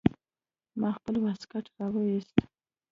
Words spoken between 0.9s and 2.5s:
خپل واسکټ راوايست.